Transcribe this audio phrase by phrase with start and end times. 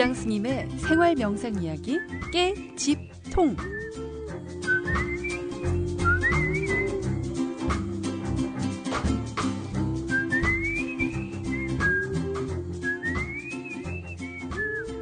[0.00, 1.98] 지장 스님의 생활 명상 이야기
[2.32, 3.54] 깨집통.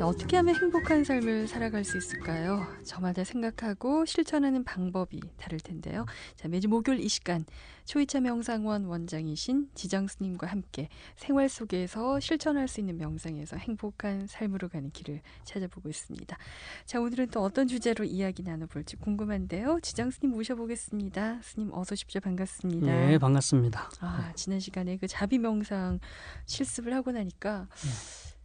[0.09, 2.67] 어떻게 하면 행복한 삶을 살아갈 수 있을까요?
[2.83, 6.07] 저마다 생각하고 실천하는 방법이 다를 텐데요.
[6.35, 7.45] 자, 매주 목요일 이 시간
[7.85, 14.91] 초이차 명상원 원장이신 지정 스님과 함께 생활 속에서 실천할 수 있는 명상에서 행복한 삶으로 가는
[14.91, 16.39] 길을 찾아보고 있습니다.
[16.87, 19.81] 자, 오늘은 또 어떤 주제로 이야기 나눠볼지 궁금한데요.
[19.83, 21.41] 지정 스님 모셔보겠습니다.
[21.43, 22.23] 스님 어서 오십시오.
[22.23, 22.87] 반갑습니다.
[22.87, 23.91] 네, 반갑습니다.
[24.01, 26.01] 아, 지난 시간에 그 자비 명상
[26.47, 28.38] 실습을 하고 나니까 네.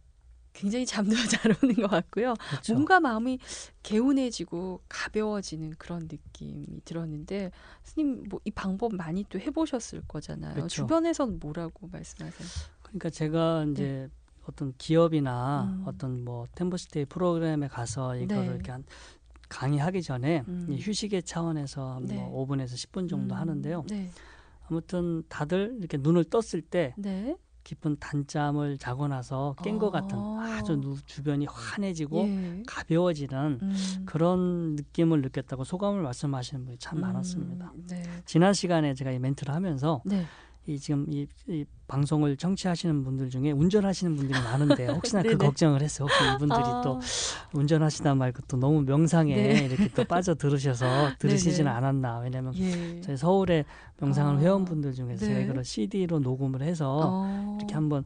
[0.54, 2.34] 굉장히 잠도 잘 오는 것 같고요.
[2.50, 2.72] 그렇죠.
[2.72, 3.38] 뭔가 마음이
[3.82, 7.50] 개운해지고 가벼워지는 그런 느낌이 들었는데
[7.82, 10.54] 스님 뭐 이 방법 많이 또 해보셨을 거잖아요.
[10.54, 10.68] 그렇죠.
[10.68, 12.48] 주변에서는 뭐라고 말씀하세요?
[12.82, 14.08] 그러니까 제가 이제 네.
[14.46, 15.82] 어떤 기업이나 음.
[15.86, 18.54] 어떤 뭐 템버스테이 프로그램에 가서 이거를 네.
[18.54, 18.84] 이렇게 한
[19.48, 20.76] 강의하기 전에 음.
[20.78, 22.14] 휴식의 차원에서 뭐 네.
[22.16, 23.40] 뭐 5분에서 10분 정도 음.
[23.40, 23.84] 하는데요.
[23.88, 24.10] 네.
[24.68, 27.36] 아무튼 다들 이렇게 눈을 떴을 때 네.
[27.64, 30.00] 깊은 단잠을 자고 나서 깬것 아.
[30.00, 32.62] 같은 아주 주변이 환해지고 예.
[32.66, 34.02] 가벼워지는 음.
[34.04, 37.00] 그런 느낌을 느꼈다고 소감을 말씀하시는 분이 참 음.
[37.00, 37.72] 많았습니다.
[37.88, 38.02] 네.
[38.26, 40.24] 지난 시간에 제가 이 멘트를 하면서 네.
[40.66, 46.08] 이 지금 이, 이, 방송을 청취하시는 분들 중에 운전하시는 분들이 많은데 혹시나 그 걱정을 했어요.
[46.08, 46.80] 혹시 이분들이 아.
[46.82, 46.98] 또
[47.52, 49.64] 운전하시다 말고 또 너무 명상에 네.
[49.66, 50.86] 이렇게 또 빠져 들으셔서
[51.20, 52.20] 들으시지는 않았나.
[52.20, 53.00] 왜냐하면 예.
[53.02, 53.64] 저희 서울에
[54.00, 54.38] 명상을 아.
[54.38, 55.46] 회원분들 중에서 네.
[55.46, 57.56] 그런 CD로 녹음을 해서 어.
[57.58, 58.04] 이렇게 한번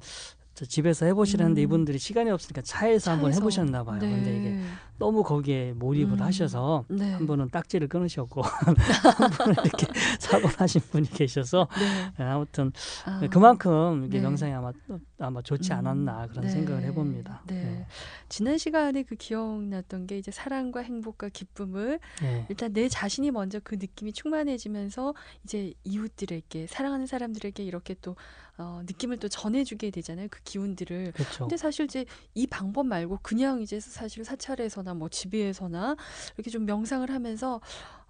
[0.54, 1.62] 저 집에서 해보시라는데 음.
[1.62, 3.10] 이분들이 시간이 없으니까 차에서, 차에서.
[3.12, 4.00] 한번 해보셨나 봐요.
[4.00, 4.10] 네.
[4.10, 4.60] 근데 이게
[4.98, 6.22] 너무 거기에 몰입을 음.
[6.22, 7.12] 하셔서 네.
[7.12, 9.86] 한 분은 딱지를 끊으셨고 한 분은 이렇게
[10.18, 12.12] 사고 나신 분이 계셔서 네.
[12.18, 12.24] 네.
[12.24, 12.72] 아무튼
[13.06, 13.20] 아.
[13.30, 14.24] 그만큼 이게 네.
[14.24, 14.72] 명상이 아마
[15.18, 15.78] 아마 좋지 음.
[15.78, 16.50] 않았나 그런 네.
[16.50, 17.42] 생각을 해봅니다.
[17.46, 17.54] 네.
[17.54, 17.86] 네.
[18.28, 22.00] 지난 시간에 그 기억났던 게 이제 사랑과 행복과 기쁨을
[22.48, 25.14] 일단 내 자신이 먼저 그 느낌이 충만해지면서
[25.44, 28.16] 이제 이웃들에게 사랑하는 사람들에게 이렇게 또
[28.58, 30.26] 어, 느낌을 또 전해주게 되잖아요.
[30.30, 31.12] 그 기운들을.
[31.12, 31.44] 그쵸.
[31.44, 32.04] 근데 사실 이제
[32.34, 35.96] 이 방법 말고 그냥 이제 사실 사찰에서나 뭐 집에서나
[36.36, 37.60] 이렇게 좀 명상을 하면서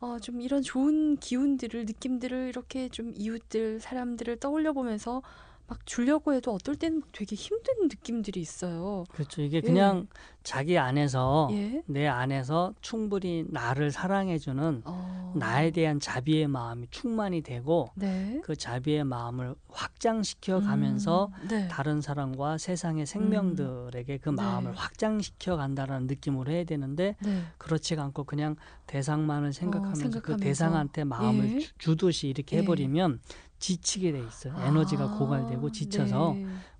[0.00, 5.22] 어, 좀 이런 좋은 기운들을 느낌들을 이렇게 좀 이웃들 사람들을 떠올려 보면서
[5.68, 9.04] 막 주려고 해도 어떨 때는 되게 힘든 느낌들이 있어요.
[9.10, 9.42] 그렇죠.
[9.42, 10.38] 이게 그냥 예.
[10.42, 11.82] 자기 안에서 예?
[11.84, 15.34] 내 안에서 충분히 나를 사랑해주는 어...
[15.36, 18.40] 나에 대한 자비의 마음이 충만이 되고 네.
[18.42, 21.68] 그 자비의 마음을 확장시켜 가면서 음, 네.
[21.68, 24.78] 다른 사람과 세상의 생명들에게 그 음, 그 마음을 네.
[24.78, 27.42] 확장시켜 간다라는 느낌으로 해야 되는데 네.
[27.58, 28.56] 그렇지가 않고 그냥
[28.86, 30.36] 대상만을 생각하면서, 어, 생각하면서.
[30.38, 31.66] 그 대상한테 마음을 예?
[31.76, 32.62] 주 듯이 이렇게 예.
[32.62, 33.20] 해버리면
[33.58, 34.54] 지치게 돼 있어요.
[34.60, 36.34] 에너지가 아, 고갈되고 지쳐서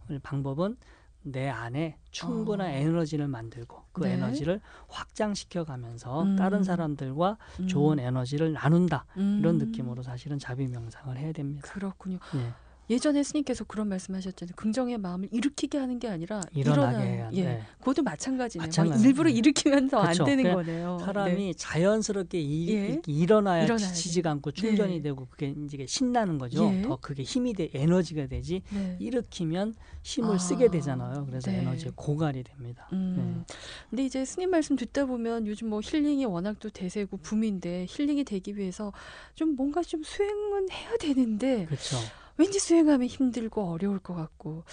[0.09, 0.19] 네.
[0.22, 0.77] 방법은
[1.22, 2.71] 내 안에 충분한 어.
[2.71, 4.12] 에너지를 만들고 그 네.
[4.12, 6.37] 에너지를 확장시켜 가면서 음.
[6.37, 7.67] 다른 사람들과 음.
[7.67, 9.38] 좋은 에너지를 나눈다 음.
[9.41, 11.69] 이런 느낌으로 사실은 자비 명상을 해야 됩니다.
[11.71, 12.19] 그렇군요.
[12.33, 12.53] 네.
[12.91, 14.54] 예전에 스님께서 그런 말씀하셨잖아요.
[14.56, 17.62] 긍정의 마음을 일으키게 하는 게 아니라 일어나게 해야 예, 네.
[17.78, 18.66] 그것도 마찬가지네요.
[18.66, 19.06] 마찬가지.
[19.06, 20.99] 일부러 일으키면 더안 되는 거네요.
[21.00, 21.53] 사람이 네.
[21.54, 23.03] 자연스럽게 이, 예?
[23.06, 25.03] 일어나야 일어나야 지치지가 않고 충전이 네.
[25.03, 26.72] 되고 그게 이제 신나는 거죠.
[26.72, 26.82] 예?
[26.82, 28.62] 더 그게 힘이 돼 에너지가 되지.
[28.71, 28.97] 네.
[29.00, 31.26] 일으키면 힘을 아, 쓰게 되잖아요.
[31.26, 31.59] 그래서 네.
[31.59, 32.88] 에너지 고갈이 됩니다.
[32.93, 33.44] 음.
[33.47, 33.55] 네.
[33.91, 38.56] 근데 이제 스님 말씀 듣다 보면 요즘 뭐 힐링이 워낙 또 대세고 붐인데 힐링이 되기
[38.56, 38.93] 위해서
[39.34, 41.66] 좀 뭔가 좀 수행은 해야 되는데.
[41.66, 41.97] 그렇죠.
[42.38, 44.65] 왠지 수행하면 힘들고 어려울 것 같고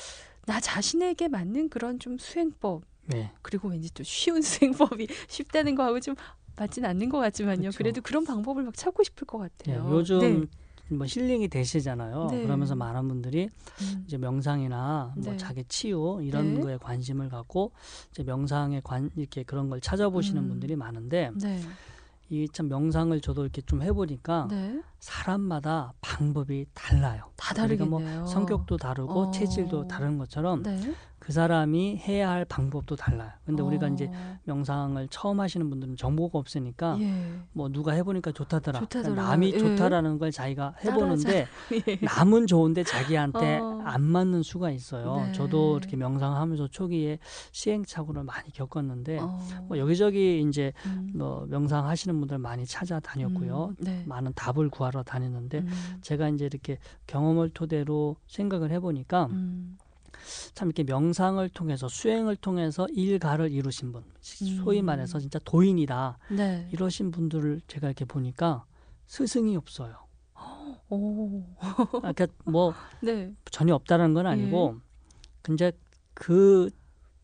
[0.45, 3.31] 나 자신에게 맞는 그런 좀 수행법 네.
[3.41, 6.15] 그리고 왠지 또 쉬운 수행법이 쉽다는 거하고 좀
[6.55, 7.61] 맞진 않는 것 같지만요.
[7.61, 7.77] 그렇죠.
[7.77, 9.83] 그래도 그런 방법을 막 찾고 싶을 것 같아요.
[9.83, 10.47] 네, 요즘
[10.89, 10.95] 네.
[10.95, 12.27] 뭐 힐링이 되시잖아요.
[12.31, 12.43] 네.
[12.43, 13.49] 그러면서 많은 분들이
[13.81, 14.03] 음.
[14.07, 15.37] 이제 명상이나 뭐 네.
[15.37, 16.61] 자기 치유 이런 네.
[16.61, 17.73] 거에 관심을 갖고
[18.11, 20.47] 이제 명상에 관 이렇게 그런 걸 찾아보시는 음.
[20.47, 21.59] 분들이 많은데 네.
[22.29, 24.81] 이 참 명상을 저도 이렇게 좀 해보니까 네.
[24.99, 27.31] 사람마다 방법이 달라요.
[27.35, 27.89] 다 다르겠네요.
[27.99, 29.31] 그러니까 뭐 성격도 다르고 어.
[29.31, 30.93] 체질도 다른 것처럼 네.
[31.25, 33.31] 그 사람이 해야 할 방법도 달라요.
[33.47, 33.65] 근데 어.
[33.65, 34.11] 우리가 이제
[34.43, 37.39] 명상을 처음 하시는 분들은 정보가 없으니까 예.
[37.51, 38.81] 뭐 누가 해보니까 좋다더라.
[38.81, 39.15] 좋다더라.
[39.15, 39.57] 남이 예.
[39.57, 41.47] 좋다라는 걸 자기가 해보는데
[41.87, 41.97] 예.
[42.05, 43.81] 남은 좋은데 자기한테 어.
[43.85, 45.15] 안 맞는 수가 있어요.
[45.25, 45.33] 네.
[45.33, 47.17] 저도 이렇게 명상하면서 초기에
[47.51, 49.39] 시행착오를 많이 겪었는데 어.
[49.67, 51.11] 뭐 여기저기 이제 음.
[51.15, 53.69] 뭐 명상하시는 분들 많이 찾아다녔고요.
[53.69, 53.75] 음.
[53.79, 54.03] 네.
[54.05, 55.97] 많은 답을 구하러 다녔는데 음.
[56.01, 59.25] 제가 이제 이렇게 경험을 토대로 생각을 해보니까.
[59.31, 59.79] 음.
[60.53, 64.85] 참 이렇게 명상을 통해서 수행을 통해서 일가를 이루신 분, 소위 음.
[64.85, 66.67] 말해서 진짜 도인이다 네.
[66.71, 68.65] 이러신 분들을 제가 이렇게 보니까
[69.07, 69.95] 스승이 없어요.
[70.89, 71.43] 오.
[71.59, 73.33] 아, 그러니까 뭐 네.
[73.51, 74.81] 전혀 없다는 건 아니고, 예.
[75.41, 75.71] 근데
[76.13, 76.69] 그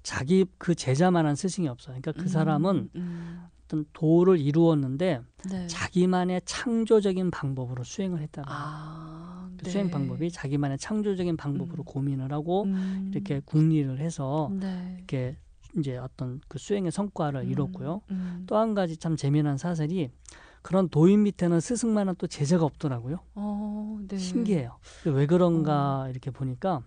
[0.03, 1.97] 자기 그 제자만한 스승이 없어요.
[2.01, 3.47] 그러니까 그 음, 사람은 음.
[3.71, 5.67] 어떤 도를 이루었는데 네.
[5.67, 9.20] 자기만의 창조적인 방법으로 수행을 했다는 아,
[9.61, 9.69] 그 네.
[9.69, 11.85] 수행 방법이 자기만의 창조적인 방법으로 음.
[11.85, 13.11] 고민을 하고 음.
[13.13, 14.95] 이렇게 궁리를 해서 네.
[14.97, 15.37] 이렇게
[15.77, 17.51] 이제 어떤 그 수행의 성과를 음.
[17.51, 18.01] 이뤘고요.
[18.09, 18.43] 음.
[18.47, 20.09] 또한 가지 참 재미난 사설이
[20.63, 23.19] 그런 도인 밑에는 스승만은 또 제자가 없더라고요.
[23.35, 24.17] 어, 네.
[24.17, 24.77] 신기해요.
[25.05, 26.09] 왜 그런가 어.
[26.09, 26.83] 이렇게 보니까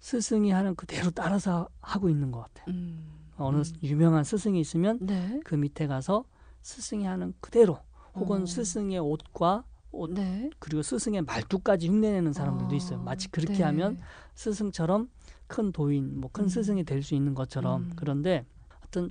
[0.00, 2.66] 스승이 하는 그대로 따라서 하고 있는 것 같아요.
[2.68, 3.08] 음.
[3.38, 3.64] 어느 음.
[3.82, 5.40] 유명한 스승이 있으면 네.
[5.44, 6.24] 그 밑에 가서
[6.60, 7.78] 스승이 하는 그대로
[8.14, 8.46] 혹은 어.
[8.46, 10.50] 스승의 옷과 옷 네.
[10.58, 12.76] 그리고 스승의 말투까지 흉내내는 사람들도 어.
[12.76, 13.00] 있어요.
[13.00, 13.62] 마치 그렇게 네.
[13.64, 13.98] 하면
[14.34, 15.08] 스승처럼
[15.46, 16.48] 큰 도인, 뭐큰 음.
[16.48, 17.92] 스승이 될 수 있는 것처럼 음.
[17.96, 18.44] 그런데
[18.86, 19.10] 어떤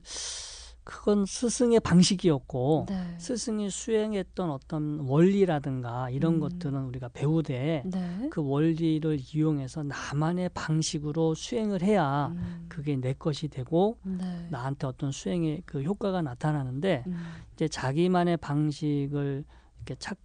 [0.83, 3.15] 그건 스승의 방식이었고 네.
[3.19, 6.39] 스승이 수행했던 어떤 원리라든가 이런 음.
[6.39, 8.29] 것들은 우리가 배우되 네.
[8.31, 12.65] 그 원리를 이용해서 나만의 방식으로 수행을 해야 음.
[12.67, 14.47] 그게 내 것이 되고 네.
[14.49, 17.15] 나한테 어떤 수행의 그 효과가 나타나는데 음.
[17.53, 19.43] 이제 자기만의 방식을
[19.77, 20.17] 이렇게 찾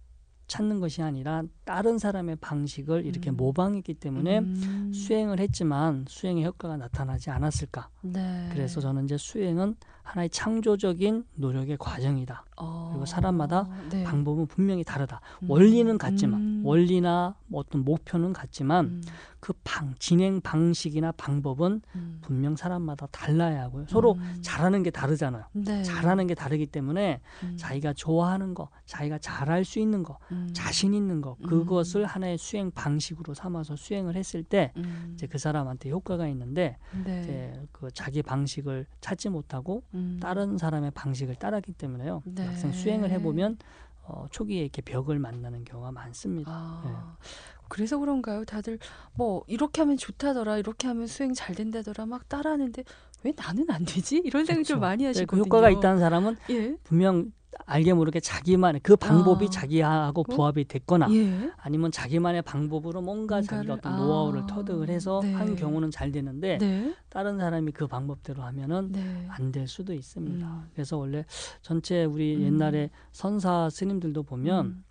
[0.47, 3.37] 찾는 것이 아니라 다른 사람의 방식을 이렇게 음.
[3.37, 4.91] 모방했기 때문에 음.
[4.93, 7.89] 수행을 했지만 수행의 효과가 나타나지 않았을까.
[8.01, 8.49] 네.
[8.51, 9.75] 그래서 저는 이제 수행은
[10.07, 12.45] 하나의 창조적인 노력의 과정이다.
[12.55, 14.03] 어, 그리고 사람마다 네.
[14.03, 15.19] 방법은 분명히 다르다.
[15.43, 15.51] 음.
[15.51, 16.61] 원리는 같지만 음.
[16.65, 19.01] 원리나 뭐 어떤 목표는 같지만 음.
[19.39, 22.19] 그 방, 진행 방식이나 방법은 음.
[22.21, 23.85] 분명 사람마다 달라야 하고요.
[23.87, 24.37] 서로 음.
[24.41, 25.43] 잘하는 게 다르잖아요.
[25.53, 25.83] 네.
[25.83, 27.57] 잘하는 게 다르기 때문에 음.
[27.57, 30.17] 자기가 좋아하는 거, 자기가 잘할 수 있는 거,
[30.53, 34.73] 자신 있는 거 그것을 하나의 수행 방식으로 삼아서 수행을 했을 때
[35.13, 37.21] 이제 그 사람한테 효과가 있는데 네.
[37.21, 40.19] 이제 그 자기 방식을 찾지 못하고 음.
[40.21, 42.21] 다른 사람의 방식을 따랐기 때문에요.
[42.25, 42.45] 네.
[42.45, 43.57] 막상 수행을 해보면
[44.03, 46.49] 어, 초기에 이렇게 벽을 만나는 경우가 많습니다.
[46.51, 46.91] 아, 네.
[47.67, 48.45] 그래서 그런가요?
[48.45, 48.79] 다들
[49.15, 52.83] 뭐 이렇게 하면 좋다더라, 이렇게 하면 수행 잘 된다더라 막 따라하는데
[53.23, 54.21] 왜 나는 안 되지?
[54.23, 54.73] 이런 생각 그렇죠.
[54.75, 55.43] 좀 많이 네, 그 하시거든요.
[55.43, 56.77] 그 효과가 있다는 사람은 예?
[56.83, 57.33] 분명
[57.65, 59.49] 알게 모르게 자기만 그 방법이 아.
[59.49, 60.23] 자기하고 어?
[60.23, 61.51] 부합이 됐거나 예.
[61.57, 63.97] 아니면 자기만의 방법으로 뭔가 자기가 어떤 아.
[63.97, 65.33] 노하우를 터득을 해서 네.
[65.33, 66.93] 한 경우는 잘 되는데 네.
[67.09, 69.25] 다른 사람이 그 방법대로 하면은 네.
[69.29, 70.45] 안될 수도 있습니다.
[70.45, 70.69] 음.
[70.73, 71.25] 그래서 원래
[71.61, 72.41] 전체 우리 음.
[72.43, 74.83] 옛날에 선사 스님들도 보면 음.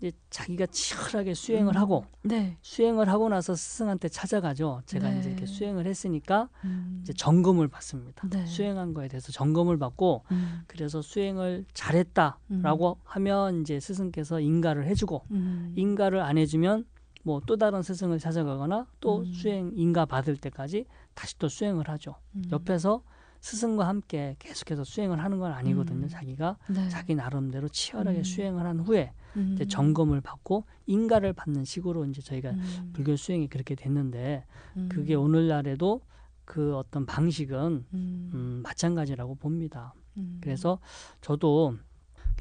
[0.00, 1.80] 이제 자기가 치열하게 수행을 음.
[1.80, 2.56] 하고 네.
[2.62, 4.80] 수행을 하고 나서 스승한테 찾아가죠.
[4.86, 5.18] 제가 네.
[5.18, 7.00] 이제 이렇게 수행을 했으니까 음.
[7.02, 8.26] 이제 점검을 받습니다.
[8.28, 8.46] 네.
[8.46, 10.62] 수행한 거에 대해서 점검을 받고 음.
[10.66, 13.02] 그래서 수행을 잘했다라고 음.
[13.04, 15.74] 하면 이제 스승께서 인가를 해주고 음.
[15.76, 16.86] 인가를 안 해주면
[17.22, 19.32] 뭐 또 다른 스승을 찾아가거나 또 음.
[19.34, 22.14] 수행 인가 받을 때까지 다시 또 수행을 하죠.
[22.50, 23.02] 옆에서
[23.40, 26.08] 스승과 함께 계속해서 수행을 하는 건 아니거든요.
[26.08, 26.88] 자기가 네.
[26.88, 29.52] 자기 나름대로 치열하게 수행을 한 후에 음.
[29.54, 32.90] 이제 점검을 받고 인가를 받는 식으로 이제 저희가 음.
[32.92, 34.44] 불교 수행이 그렇게 됐는데
[34.76, 34.88] 음.
[34.90, 36.02] 그게 오늘날에도
[36.44, 38.30] 그 어떤 방식은 음.
[38.34, 39.94] 음, 마찬가지라고 봅니다.
[40.16, 40.38] 음.
[40.42, 40.78] 그래서
[41.20, 41.76] 저도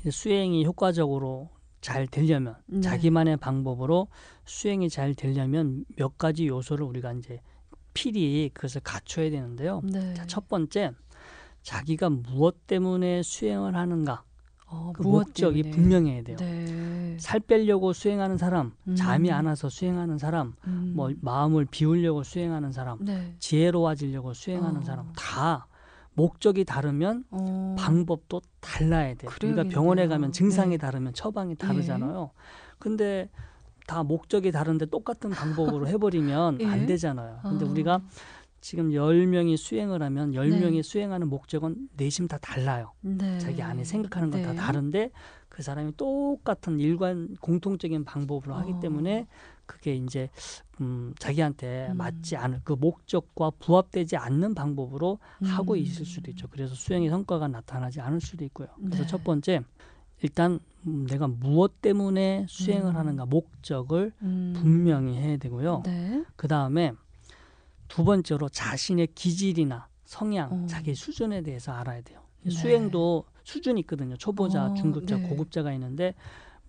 [0.10, 1.50] 수행이 효과적으로
[1.82, 2.82] 잘 되려면 네.
[2.82, 4.08] 자기만의 방법으로
[4.46, 7.40] 수행이 잘 되려면 몇 가지 요소를 우리가 이제
[7.94, 9.82] 필히 그것을 갖춰야 되는데요.
[9.84, 10.14] 네.
[10.14, 10.92] 자, 첫 번째
[11.62, 14.24] 자기가 무엇 때문에 수행을 하는가
[14.72, 15.82] 어, 그 목적이 때문에.
[15.82, 16.38] 분명해야 돼요.
[16.38, 17.18] 네.
[17.20, 18.96] 살 빼려고 수행하는 사람, 음.
[18.96, 20.94] 잠이 안 와서 수행하는 사람, 음.
[20.96, 23.36] 뭐 마음을 비우려고 수행하는 사람, 네.
[23.40, 24.84] 지혜로워지려고 수행하는 어.
[24.84, 25.68] 사람 다
[26.14, 27.76] 목적이 다르면 어.
[27.80, 29.32] 방법도 달라야 돼요.
[29.34, 30.78] 그러니까 병원에 가면 증상이 네.
[30.78, 32.32] 다르면 처방이 다르잖아요.
[32.34, 32.40] 예.
[32.78, 33.30] 근데
[33.90, 36.66] 다 목적이 다른데 똑같은 방법으로 해버리면 예?
[36.68, 37.40] 안 되잖아요.
[37.42, 37.70] 근데 어.
[37.70, 38.02] 우리가
[38.62, 40.82] 지금 열명이 수행을 하면 열명이 네.
[40.84, 42.92] 수행하는 목적은 내심 다 달라요.
[43.02, 43.40] 네.
[43.40, 44.58] 자기 안에 생각하는 건다 네.
[44.58, 45.10] 다른데
[45.48, 48.80] 그 사람이 똑같은 일관 공통적인 방법으로 하기 어.
[48.80, 49.26] 때문에
[49.66, 50.30] 그게 이제
[50.82, 51.98] 음 자기한테 음.
[51.98, 55.48] 맞지 않을 그 목적과 부합되지 않는 방법으로 음.
[55.48, 56.48] 하고 있을 수도 있죠.
[56.52, 58.68] 그래서 수행의 성과가 나타나지 않을 수도 있고요.
[58.78, 59.08] 그래서 네.
[59.08, 59.62] 첫 번째
[60.22, 62.96] 일단 음, 내가 무엇 때문에 수행을 음.
[62.96, 64.54] 하는가 목적을 음.
[64.56, 65.84] 분명히 해야 되고요.
[65.86, 66.24] 네.
[66.36, 66.94] 그 다음에
[67.88, 70.66] 두 번째로 자신의 기질이나 성향, 어.
[70.68, 72.22] 자기 수준에 대해서 알아야 돼요.
[72.44, 72.52] 네.
[72.52, 74.16] 수행도 수준이 있거든요.
[74.16, 75.28] 초보자, 어, 중급자, 네.
[75.28, 76.14] 고급자가 있는데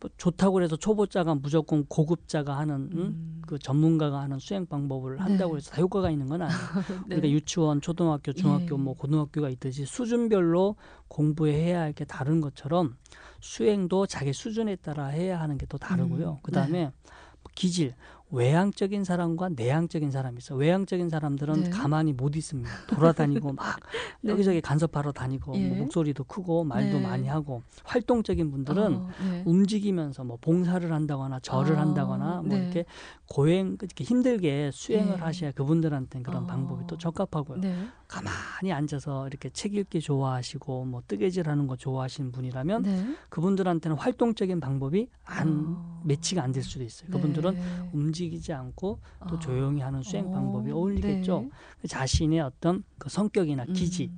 [0.00, 2.98] 뭐 좋다고 해서 초보자가 무조건 고급자가 하는 음.
[2.98, 3.42] 음.
[3.46, 5.22] 그 전문가가 하는 수행 방법을 네.
[5.22, 6.58] 한다고 해서 다 효과가 있는 건 아니에요.
[6.88, 7.16] 네.
[7.16, 8.80] 그러니까 유치원, 초등학교, 중학교, 예.
[8.80, 10.76] 뭐 고등학교가 있듯이 수준별로
[11.08, 12.96] 공부해야 할 게 다른 것처럼
[13.40, 16.32] 수행도 자기 수준에 따라 해야 하는 게 또 다르고요.
[16.32, 16.36] 음.
[16.42, 16.92] 그 다음에 네.
[17.54, 17.94] 기질
[18.32, 20.54] 외향적인 사람과 내향적인 사람이 있어.
[20.54, 21.70] 외향적인 사람들은 네.
[21.70, 22.70] 가만히 못 있습니다.
[22.88, 23.80] 돌아다니고 막
[24.22, 24.30] 네.
[24.32, 25.68] 여기저기 간섭하러 다니고 예.
[25.68, 27.02] 뭐 목소리도 크고 말도 네.
[27.02, 29.42] 많이 하고 활동적인 분들은 어, 네.
[29.46, 32.62] 움직이면서 뭐 봉사를 한다거나 절을 어, 한다거나 뭐 네.
[32.62, 32.84] 이렇게
[33.26, 35.20] 고행 이렇게 힘들게 수행을 예.
[35.20, 37.58] 하셔야 그분들한테는 그런 어, 방법이 또 적합하고요.
[37.58, 37.74] 네.
[38.06, 45.74] 가만히 앉아서 이렇게 책 읽기 좋아하시고 뭐 뜨개질하는 거 좋아하시는 분이라면 그분들한테는 활동적인 방법이 안
[45.76, 46.02] 어.
[46.04, 47.08] 매치가 안 될 수도 있어요.
[47.12, 47.56] 그분들은
[47.92, 48.98] 움직 움직이지 않고
[49.28, 49.38] 또 아.
[49.38, 50.30] 조용히 하는 수행 어.
[50.30, 51.40] 방법이 어울리겠죠.
[51.40, 51.50] 네.
[51.80, 53.72] 그 자신의 어떤 그 성격이나 음.
[53.72, 54.10] 기질이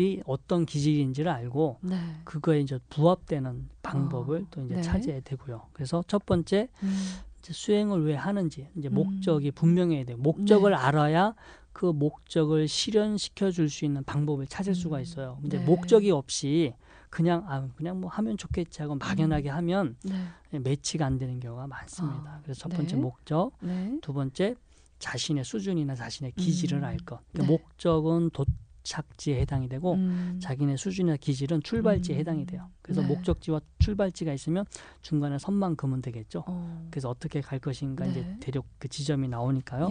[0.00, 0.22] 음.
[0.26, 1.96] 어떤 기질인지를 알고 네.
[2.24, 4.46] 그거에 이제 부합되는 방법을 어.
[4.50, 4.82] 또 이제 네.
[4.82, 5.62] 찾아야 되고요.
[5.72, 6.96] 그래서 첫 번째 음.
[7.40, 8.94] 이제 수행을 왜 하는지 이제 음.
[8.94, 10.16] 목적이 분명해야 돼요.
[10.18, 10.76] 목적을 네.
[10.76, 11.34] 알아야
[11.72, 15.02] 그 목적을 실현시켜 줄 수 있는 방법을 찾을 수가 음.
[15.02, 15.38] 있어요.
[15.40, 15.64] 근데 네.
[15.64, 16.74] 목적이 없이
[17.10, 19.54] 그냥 아 그냥 뭐 하면 좋겠지 하고 막연하게 음.
[19.56, 20.58] 하면 네.
[20.58, 22.30] 매치가 안 되는 경우가 많습니다.
[22.30, 23.02] 아, 그래서 첫 번째 네.
[23.02, 23.98] 목적, 네.
[24.02, 24.54] 두 번째
[24.98, 26.84] 자신의 수준이나 자신의 기질을 음.
[26.84, 27.20] 알 것.
[27.32, 27.58] 그러니까 네.
[27.58, 30.38] 목적은 도착지에 해당이 되고 음.
[30.40, 32.20] 자기네 수준이나 기질은 출발지에 음.
[32.20, 32.70] 해당이 돼요.
[32.82, 33.08] 그래서 네.
[33.08, 34.64] 목적지와 출발지가 있으면
[35.02, 36.44] 중간에 선만 그으면 되겠죠.
[36.46, 36.88] 어.
[36.90, 38.36] 그래서 어떻게 갈 것인가 이제 네.
[38.40, 39.90] 대략 그 지점이 나오니까요.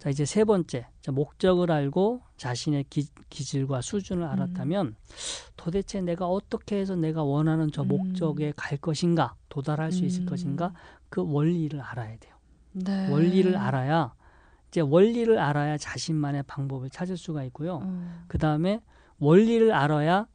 [0.00, 0.02] 예.
[0.02, 4.28] 자 이제 세 번째 자, 목적을 알고 자신의 기, 질과 수준을 음.
[4.28, 4.96] 알았다면 음.
[5.56, 7.88] 도대체 내가 어떻게 해서 내가 원하는 저 음.
[7.88, 8.52] 목적에 음.
[8.56, 10.26] 갈 것인가 도달할 수 있을 음.
[10.26, 10.72] 것인가
[11.10, 12.34] 그 원리를 알아야 돼요.
[12.72, 13.10] 네.
[13.10, 14.14] 원리를 알아야
[14.68, 17.78] 이제 원리를 알아야 자신만의 방법을 찾을 수가 있고요.
[17.78, 18.24] 음.
[18.28, 18.80] 그 다음에
[19.18, 20.26] 원리를 알아야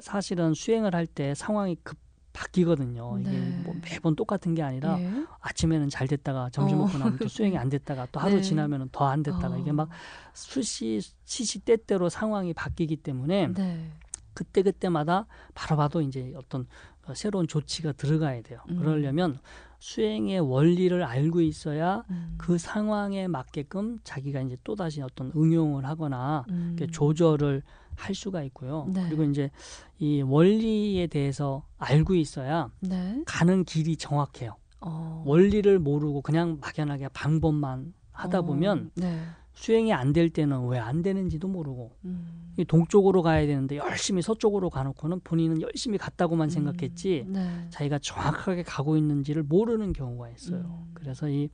[0.00, 1.96] 사실은 수행을 할 때 상황이 급
[2.40, 3.18] 바뀌거든요.
[3.20, 3.62] 이게 네.
[3.64, 5.26] 뭐 매번 똑같은 게 아니라 예.
[5.40, 6.84] 아침에는 잘 됐다가 점심 어.
[6.84, 8.42] 먹고 나면 또 수행이 안 됐다가 또 하루 네.
[8.42, 9.58] 지나면은 더안 됐다가 어.
[9.58, 9.88] 이게 막
[10.32, 13.90] 수시 시시 때때로 상황이 바뀌기 때문에 네.
[14.32, 16.66] 그때 그때마다 바로 봐도 이제 어떤
[17.14, 18.60] 새로운 조치가 들어가야 돼요.
[18.70, 18.78] 음.
[18.78, 19.38] 그러려면
[19.80, 22.34] 수행의 원리를 알고 있어야 음.
[22.38, 26.76] 그 상황에 맞게끔 자기가 이제 또 다시 어떤 응용을 하거나 음.
[26.90, 27.62] 조절을
[28.00, 28.86] 할 수가 있고요.
[28.92, 29.04] 네.
[29.08, 29.50] 그리고 이제
[29.98, 33.22] 이 원리에 대해서 알고 있어야 네.
[33.26, 34.56] 가는 길이 정확해요.
[34.80, 35.22] 어.
[35.26, 38.42] 원리를 모르고 그냥 막연하게 방법만 하다 어.
[38.42, 39.20] 보면 네.
[39.52, 42.54] 수행이 안 될 때는 왜 안 되는지도 모르고 음.
[42.66, 46.50] 동쪽으로 가야 되는데 열심히 서쪽으로 가놓고는 본인은 열심히 갔다고만 음.
[46.50, 47.66] 생각했지 네.
[47.70, 50.60] 자기가 정확하게 가고 있는지를 모르는 경우가 있어요.
[50.86, 50.90] 음.
[50.94, 51.48] 그래서 이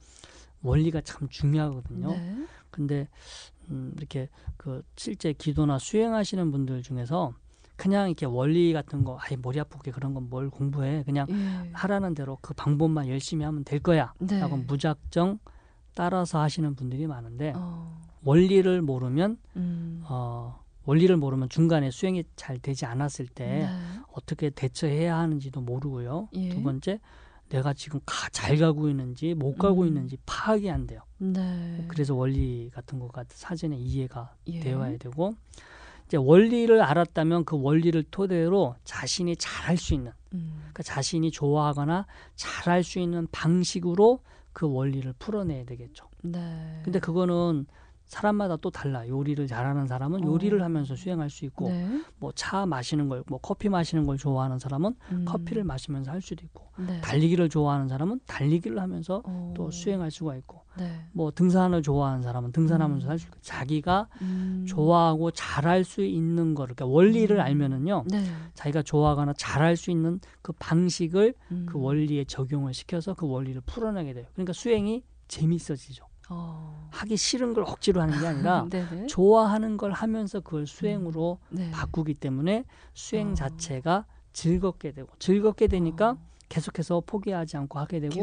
[0.62, 2.10] 원리가 참 중요하거든요.
[2.12, 2.46] 네.
[2.70, 3.08] 근데
[3.70, 7.32] 음, 이렇게 그 실제 기도나 수행하시는 분들 중에서
[7.76, 11.02] 그냥 이렇게 원리 같은 거, 아예 머리 아프게 그런 건 뭘 공부해.
[11.04, 11.70] 그냥 예.
[11.72, 14.14] 하라는 대로 그 방법만 열심히 하면 될 거야.
[14.18, 14.40] 네.
[14.40, 15.38] 라고 무작정
[15.94, 18.00] 따라서 하시는 분들이 많은데, 어.
[18.24, 20.02] 원리를 모르면, 음.
[20.08, 23.68] 어, 원리를 모르면 중간에 수행이 잘 되지 않았을 때 네.
[24.12, 26.28] 어떻게 대처해야 하는지도 모르고요.
[26.34, 26.48] 예.
[26.48, 26.98] 두 번째,
[27.50, 29.88] 내가 지금 가, 잘 가고 있는지 못 가고 음.
[29.88, 31.00] 있는지 파악이 안 돼요.
[31.18, 31.84] 네.
[31.88, 34.60] 그래서 원리 같은 거가 사전에 이해가 예.
[34.60, 35.34] 되어야 되고
[36.06, 40.54] 이제 원리를 알았다면 그 원리를 토대로 자신이 잘할 수 있는 음.
[40.58, 42.06] 그러니까 자신이 좋아하거나
[42.36, 44.20] 잘할 수 있는 방식으로
[44.52, 46.08] 그 원리를 풀어내야 되겠죠.
[46.22, 46.80] 네.
[46.84, 47.66] 근데 그거는
[48.06, 49.06] 사람마다 또 달라.
[49.06, 50.26] 요리를 잘하는 사람은 어.
[50.26, 52.02] 요리를 하면서 수행할 수 있고, 네.
[52.18, 55.24] 뭐차 마시는 걸, 뭐 커피 마시는 걸 좋아하는 사람은 음.
[55.26, 57.00] 커피를 마시면서 할 수도 있고, 네.
[57.00, 59.52] 달리기를 좋아하는 사람은 달리기를 하면서 어.
[59.56, 61.04] 또 수행할 수가 있고, 네.
[61.12, 63.10] 뭐 등산을 좋아하는 사람은 등산하면서 음.
[63.10, 64.64] 할수 있고, 자기가 음.
[64.68, 67.40] 좋아하고 잘할 수 있는 거, 그러니까 원리를 음.
[67.40, 68.24] 알면은요, 네.
[68.54, 71.68] 자기가 좋아하거나 잘할 수 있는 그 방식을 그 음.
[71.74, 74.26] 원리에 적용을 시켜서 그 원리를 풀어내게 돼요.
[74.34, 76.06] 그러니까 수행이 재밌어지죠.
[76.28, 76.88] 어.
[76.92, 78.66] 하기 싫은 걸 억지로 하는 게 아니라
[79.08, 81.56] 좋아하는 걸 하면서 그걸 수행으로 음.
[81.56, 81.70] 네.
[81.70, 82.64] 바꾸기 때문에
[82.94, 83.34] 수행 어.
[83.34, 86.18] 자체가 즐겁게 되고 즐겁게 되니까 어.
[86.48, 88.14] 계속해서 포기하지 않고 하게 되고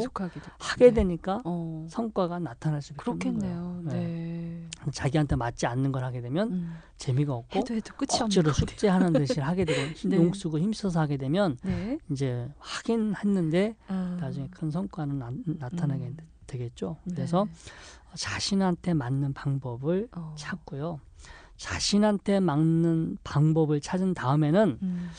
[0.58, 0.94] 하게 네.
[0.94, 1.86] 되니까 어.
[1.90, 3.82] 성과가 나타날 수밖에 그렇겠네요.
[3.84, 3.92] 네.
[3.92, 4.68] 네.
[4.92, 6.74] 자기한테 맞지 않는 걸 하게 되면 음.
[6.96, 10.16] 재미가 없고 해도 해도 끝이 억지로 숙제하는 듯이 하게 되고 네.
[10.16, 11.98] 용 쓰고 힘써서 하게 되면 네.
[12.10, 14.16] 이제 하긴 했는데 아.
[14.20, 16.16] 나중에 큰 성과는 나, 나타나게 음.
[16.54, 16.96] 되겠죠.
[17.04, 17.14] 네.
[17.16, 17.46] 그래서
[18.14, 20.34] 자신한테 맞는 방법을 어.
[20.38, 21.00] 찾고요.
[21.56, 25.10] 자신한테 맞는 방법을 찾은 다음에는 음.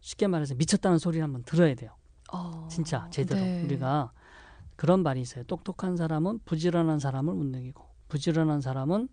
[0.00, 1.90] 쉽게 말해서 미쳤다는 소리를 한번 들어야 돼요.
[2.32, 2.68] 어.
[2.70, 3.62] 진짜 제대로 네.
[3.64, 4.12] 우리가
[4.76, 5.44] 그런 말이 있어요.
[5.44, 9.08] 똑똑한 사람은 부지런한 사람을 못 느끼고 부지런한 사람은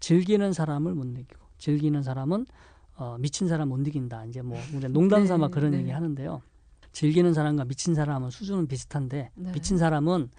[0.00, 2.46] 즐기는 사람을 못 느끼고 즐기는 사람은
[2.96, 4.24] 어, 미친 사람 못 느낀다.
[4.26, 5.78] 이제 뭐 우리 농담 삼아 네, 그런 네.
[5.78, 6.42] 얘기 하는데요.
[6.92, 9.52] 즐기는 사람과 미친 사람은 수준은 비슷한데 네.
[9.52, 10.30] 미친 사람은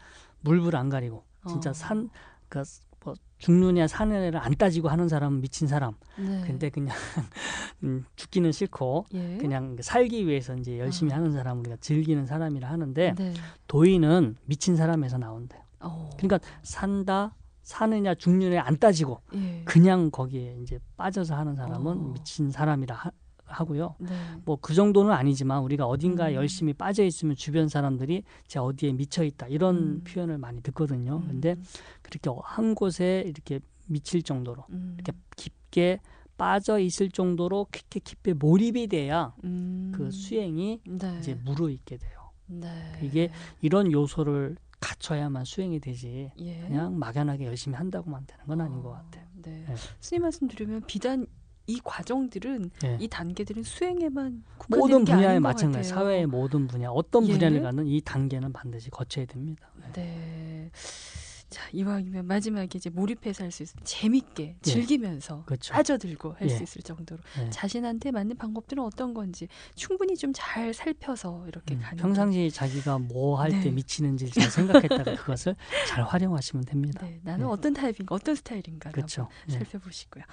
[0.41, 1.74] 물불 안 가리고 진짜 어.
[1.74, 2.10] 산
[2.48, 2.70] 그러니까
[3.03, 5.96] 뭐 죽느냐 사느냐를 안 따지고 하는 사람은 미친 사람.
[6.17, 6.43] 네.
[6.46, 6.96] 근데 그냥
[7.84, 9.38] 음, 죽기는 싫고 예.
[9.38, 11.15] 그냥 살기 위해서 이제 열심히 어.
[11.15, 13.34] 하는 사람 우리가 즐기는 사람이라 하는데 네.
[13.67, 15.62] 도인은 미친 사람에서 나온대요.
[15.79, 16.10] 어.
[16.17, 19.63] 그러니까 산다 사느냐 죽느냐 안 따지고 예.
[19.65, 22.13] 그냥 거기에 이제 빠져서 하는 사람은 어.
[22.13, 23.12] 미친 사람이라 하,
[23.51, 23.96] 하고요.
[24.00, 24.10] 네.
[24.46, 26.34] 뭐그 정도는 아니지만 우리가 어딘가 음.
[26.34, 30.03] 열심히 빠져 있으면 주변 사람들이 제 어디에 미쳐 있다 이런 음.
[30.03, 31.17] 표현을 많이 듣거든요.
[31.17, 31.27] 음.
[31.27, 31.55] 근데
[32.01, 34.96] 그렇게 한 곳에 이렇게 미칠 정도로 음.
[34.96, 36.00] 이렇게 깊게
[36.38, 39.91] 빠져 있을 정도로 깊게 깊게 몰입이 돼야 음.
[39.93, 41.17] 그 수행이 네.
[41.20, 42.31] 이제 무르익게 돼요.
[42.48, 42.70] 네.
[43.03, 43.31] 이게
[43.62, 46.60] 이런 요소를 갖춰야만 수행이 되지 예.
[46.62, 49.25] 그냥 막연하게 열심히 한다고만 되는 건 아닌 것 어, 같아요.
[49.36, 49.63] 네.
[49.67, 49.75] 네.
[50.00, 51.27] 스님 말씀 들으면 비단
[51.67, 52.97] 이 과정들은 네.
[52.99, 57.33] 이 단계들은 수행에만 모든 분야에 마찬가지 사회의 모든 분야 어떤 예.
[57.33, 59.69] 분야를 가는 이 단계는 반드시 거쳐야 됩니다.
[59.93, 60.01] 네.
[60.01, 60.71] 네.
[61.49, 64.57] 자 이왕이면 마지막에 이제 몰입해서 할 수 있을 재밌게 예.
[64.61, 65.73] 즐기면서 그렇죠.
[65.73, 66.63] 빠져들고 할수 예.
[66.63, 67.49] 있을 정도로 예.
[67.49, 73.37] 자신한테 맞는 방법들은 어떤 건지 충분히 좀 잘 살펴서 이렇게 음, 가는 평상시 자기가 뭐
[73.37, 73.71] 할때 네.
[73.71, 75.57] 미치는지 잘 생각했다가 그것을
[75.89, 77.05] 잘 활용하시면 됩니다.
[77.05, 77.51] 네, 나는 네.
[77.51, 79.27] 어떤 타입인가 어떤 스타일인가 그렇죠.
[79.47, 79.55] 네.
[79.55, 80.23] 살펴보시고요.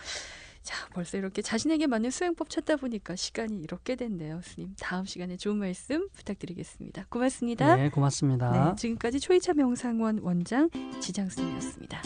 [0.69, 4.43] 자, 벌써 이렇게 자신에게 맞는 수행법 찾다 보니까 시간이 이렇게 됐네요.
[4.43, 7.07] 스님, 다음 시간에 좋은 말씀 부탁드리겠습니다.
[7.09, 7.75] 고맙습니다.
[7.77, 8.51] 네, 고맙습니다.
[8.51, 10.69] 네, 지금까지 초이차 명상원 원장
[11.01, 12.03] 지장 스님이었습니다.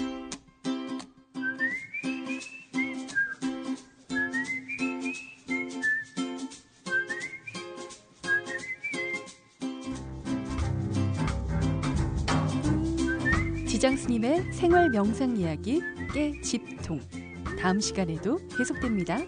[13.66, 15.80] 지장 스님의 생활 명상 이야기
[16.14, 17.21] 깨집통.
[17.62, 19.18] 다음 시간에도 계속됩니다.